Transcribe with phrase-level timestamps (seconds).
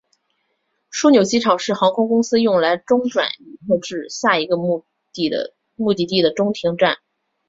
[0.91, 5.29] 枢纽机场是航空公司用来中转旅客至下一个目的
[6.07, 6.97] 地的中停点。